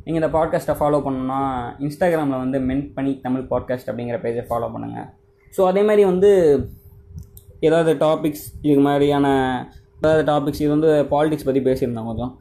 [0.04, 1.40] நீங்கள் இந்த பாட்காஸ்ட்டை ஃபாலோ பண்ணணும்னா
[1.86, 5.08] இன்ஸ்டாகிராமில் வந்து மென்ட் பண்ணி தமிழ் பாட்காஸ்ட் அப்படிங்கிற பேஜை ஃபாலோ பண்ணுங்கள்
[5.54, 6.30] ஸோ அதே மாதிரி வந்து
[7.68, 9.26] ஏதாவது டாபிக்ஸ் இது மாதிரியான
[10.00, 12.32] ஏதாவது டாபிக்ஸ் இது வந்து பாலிடிக்ஸ் பற்றி பேசியிருந்தோம் கொஞ்சம்.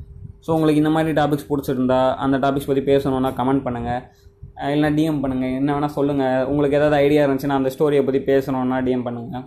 [0.46, 4.02] ஸோ உங்களுக்கு இந்த மாதிரி டாபிக்ஸ் பிடிச்சிருந்தா அந்த டாபிக்ஸ் பற்றி பேசணுன்னா கமெண்ட் பண்ணுங்கள்
[4.72, 9.06] இல்லைனா டிஎம் பண்ணுங்கள் என்ன வேணால் சொல்லுங்கள் உங்களுக்கு ஏதாவது ஐடியா இருந்துச்சுன்னா அந்த ஸ்டோரியை பற்றி பேசணுன்னா டிஎம்
[9.08, 9.46] பண்ணுங்கள்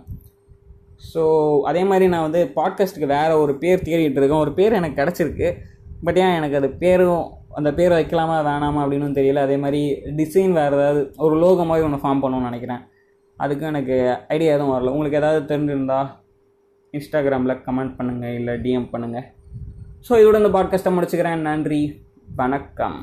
[1.11, 1.23] ஸோ
[1.69, 4.43] அதே மாதிரி நான் வந்து பாட்காஸ்ட்டுக்கு வேறு ஒரு பேர் தேடிட்டு இருக்கேன்.
[4.45, 5.47] ஒரு பேர் எனக்கு கிடச்சிருக்கு.
[6.05, 7.25] பட் ஏன் எனக்கு அது பேரும்
[7.59, 9.41] அந்த பேர் வைக்கலாமா வேணாமா அப்படின்னு தெரியல.
[9.47, 9.81] அதே மாதிரி
[10.19, 12.81] டிசைன் வேறு ஏதாவது ஒரு லோகோ மாதிரி ஒன்று ஃபார்ம் பண்ணணும்னு நினைக்கிறேன்.
[13.39, 13.95] அதுக்கும் எனக்கு
[14.27, 14.91] ஐடியா எதுவும் வரல.
[14.91, 15.99] உங்களுக்கு ஏதாவது தெரிஞ்சிருந்தா
[16.93, 19.27] இன்ஸ்டாகிராமில் கமெண்ட் பண்ணுங்கள் இல்லை டிஎம் பண்ணுங்கள்
[20.09, 21.45] ஸோ இதோட இந்த பாட்காஸ்ட்டை முடிச்சுக்கிறேன்.
[21.49, 22.03] நன்றி.
[22.35, 22.99] வணக்கம்.